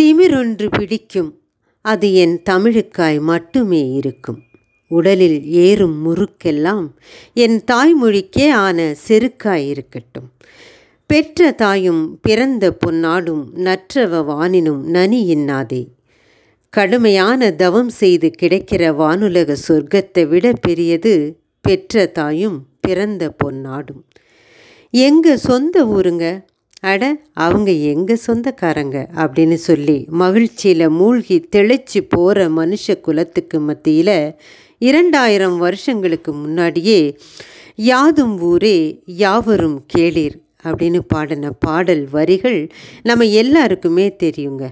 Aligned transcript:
திமிரொன்று 0.00 0.66
பிடிக்கும். 0.78 1.40
அது 1.80 2.14
என் 2.14 2.42
தமிழுக்காய் 2.50 3.20
மட்டுமே 3.20 3.90
இருக்கும். 3.90 4.40
உடலில் 4.88 5.44
ஏறும் 5.44 5.96
முறுக்கெல்லாம் 6.06 6.88
என் 7.34 7.62
தாய்மொழிக்கே 7.72 8.50
ஆன 8.50 8.94
செருக்காய் 9.08 9.66
இருக்கட்டும். 9.66 10.32
பெற்ற 11.06 11.50
தாயும் 11.50 12.18
பிறந்த 12.22 12.76
பொன்னாடும் 12.86 13.44
நற்றவ 13.56 14.24
வானினும் 14.24 14.82
நனி 14.82 15.34
இன்னாதே. 15.34 15.86
கடுமையான 16.70 17.50
தவம் 17.52 17.88
செய்து 17.88 18.30
கிடைக்கிற 18.42 18.90
வானுலக 19.02 19.56
சொர்க்கத்தை 19.68 20.28
விட 20.28 20.52
பெரியது 20.52 21.40
பெற்ற 21.60 22.06
தாயும் 22.06 22.66
பிறந்த 22.80 23.34
பொன்னாடும். 23.44 24.02
எங்க 24.90 25.36
சொந்த 25.36 25.86
ஊருங்க? 25.86 26.46
அட 26.80 27.16
அவங்க 27.32 27.70
எங்கள் 27.70 28.16
சொந்தக்காரங்க? 28.16 29.08
அப்படின்னு 29.14 29.54
சொல்லி 29.54 30.06
மகிழ்ச்சியில் 30.08 30.88
மூழ்கி 30.88 31.48
தெளிச்சு 31.56 32.00
போகிற 32.08 32.48
மனுஷ 32.48 33.00
குலத்துக்கு 33.00 33.60
மத்தியில் 33.60 34.34
இரண்டாயிரம் 34.78 35.58
வருஷங்களுக்கு 35.58 36.32
முன்னாடியே 36.32 37.18
யாதும் 37.74 38.40
ஊரே 38.40 39.02
யாவரும் 39.06 39.86
கேளீர் 39.96 40.44
அப்படின்னு 40.64 40.98
பாடின 40.98 41.50
பாடல் 41.50 42.08
வரிகள் 42.10 42.68
நம்ம 43.02 43.24
எல்லாருக்குமே 43.24 44.16
தெரியுங்க. 44.22 44.68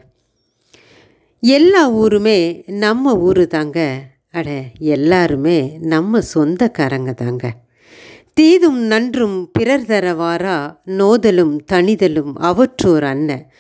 எல்லா 1.40 1.90
ஊருமே 1.90 2.62
நம்ம 2.66 3.18
ஊர் 3.18 3.46
தாங்க 3.46 4.00
அட 4.32 4.64
எல்லாருமே 4.78 5.76
நம்ம 5.80 6.20
சொந்தக்காரங்க 6.20 7.12
தாங்க. 7.12 7.52
தீதும் 8.40 8.80
நன்றும் 8.86 9.50
பிறர் 9.52 9.80
தரவாரா? 9.80 10.76
நோதலும் 10.84 11.64
தனிதலும் 11.72 12.32
அவற்றோர் 12.38 13.02
அண்ணன் 13.02 13.50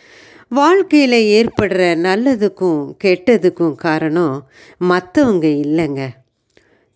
வாழ்க்கையில் 0.48 1.46
ஏற்படுற 1.46 1.96
நல்லதுக்கும் 1.96 2.96
கெட்டதுக்கும் 3.04 3.74
காரணம் 3.74 4.48
மற்றவங்க 4.80 5.46
இல்லைங்க. 5.64 6.08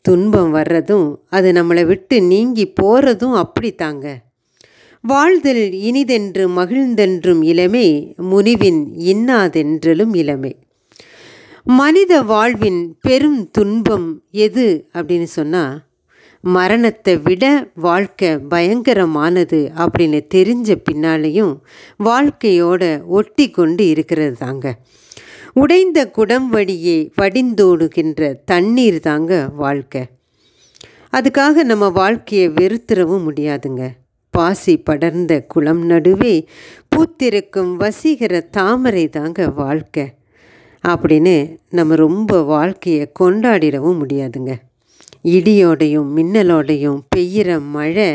துன்பம் 0.00 0.54
வர்றதும் 0.54 1.14
அது 1.28 1.52
நம்மளை 1.52 1.86
விட்டு 1.86 2.22
நீங்கி 2.22 2.72
போகிறதும் 2.82 3.42
அப்படித்தாங்க. 3.42 4.16
வாழ்தல் 5.02 5.70
இனிதென்று 5.72 6.44
மகிழ்ந்தென்றும் 6.56 7.42
இளமே 7.42 8.14
முனிவின் 8.16 8.80
இன்னாதென்றலும் 8.98 10.14
இளமே. 10.14 10.52
மனித 11.64 12.22
வாழ்வின் 12.22 12.96
பெரும் 13.00 13.50
துன்பம் 13.50 14.22
எது 14.30 14.88
அப்படின்னு 14.94 15.30
சொன்னால் 15.38 15.87
மரணத்தை 16.40 17.18
விட 17.18 17.68
வாழ்க்கை 17.74 18.34
பயங்கரமானது 18.34 19.70
அப்படின்னு 19.76 20.20
தெரிஞ்ச 20.34 20.76
பின்னாலேயும் 20.90 21.60
வாழ்க்கையோட 22.04 23.04
ஒட்டி 23.04 23.50
கொண்டு 23.50 23.88
இருக்கிறது 23.88 24.32
தாங்க. 24.32 24.78
உடைந்த 25.52 26.10
குடம் 26.10 26.48
வழியே 26.48 27.10
வடிந்தோடுகின்ற 27.20 28.34
தண்ணீர் 28.44 29.00
தாங்க 29.00 29.48
வாழ்க்கை. 29.56 30.06
அதுக்காக 31.12 31.52
நம்ம 31.52 31.88
வாழ்க்கையை 31.88 32.48
வெறுத்துறவும் 32.48 33.30
முடியாதுங்க. 33.30 33.88
பாசி 34.30 34.76
படர்ந்த 34.76 35.42
குளம் 35.42 35.86
நடுவே 35.86 36.46
பூத்திருக்கும் 36.88 37.74
வசீகர 37.76 38.40
தாமரை 38.40 39.08
தாங்க 39.08 39.48
வாழ்க்கை. 39.48 40.12
அப்படின்னு 40.88 41.56
நம்ம 41.70 41.94
ரொம்ப 41.94 42.42
வாழ்க்கையை 42.42 43.12
கொண்டாடிடவும் 43.20 44.02
முடியாதுங்க. 44.02 44.54
இடியோடையும் 45.34 46.08
மின்னலோடையும் 46.16 47.00
பெய்கிற 47.16 47.58
மழை 47.76 48.10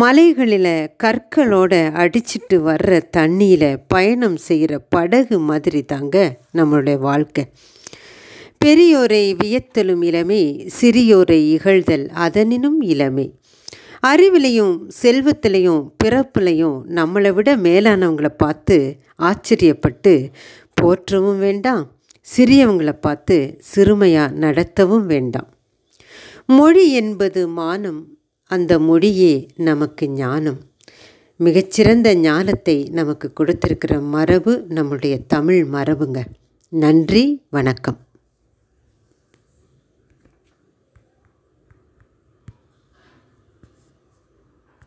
மலைகளில் 0.00 0.72
கற்களோட 1.02 1.72
அடிச்சிட்டு 2.02 2.56
வர்ற 2.66 3.00
தண்ணியில் 3.16 3.70
பயணம் 3.88 4.36
செய்கிற 4.46 4.72
படகு 4.78 5.38
மாதிரி 5.38 5.80
தாங்க 5.82 6.16
நம்மளுடைய 6.54 6.98
வாழ்க்கை. 6.98 7.44
பெரியோரை 8.64 9.22
வியத்தலும் 9.42 10.02
இளமை 10.02 10.42
சிறியோரை 10.80 11.38
இகழ்தல் 11.56 12.06
அதனினும் 12.26 12.80
இளமை. 12.92 13.26
அறிவிலையும் 14.06 14.74
செல்வத்திலையும் 15.02 15.82
பிறப்புலையும் 16.04 16.78
நம்மளை 16.98 17.30
விட 17.32 17.56
மேலானவங்களை 17.56 18.30
பார்த்து 18.36 18.76
ஆச்சரியப்பட்டு 19.22 20.14
போற்றவும் 20.74 21.38
வேண்டாம் 21.38 21.84
சிறியவங்களை 22.36 22.94
பார்த்து 23.00 23.36
சிறுமையாக 23.60 24.38
நடத்தவும் 24.44 25.06
வேண்டாம். 25.06 25.48
மொழி 26.50 26.92
என்பது 26.92 27.48
மானம். 27.48 28.18
அந்த 28.44 28.78
மொழியே 28.78 29.48
நமக்கு 29.56 30.08
ஞானம். 30.08 30.60
மிகச்சிறந்த 31.36 32.14
ஞானத்தை 32.14 32.88
நமக்கு 32.90 33.32
கொடுத்திருக்கிற 33.32 34.00
மரபு 34.00 34.64
நம்முடைய 34.68 35.18
தமிழ் 35.26 35.66
மரபுங்க. 35.72 36.24
நன்றி 36.68 37.46
வணக்கம். 37.50 37.98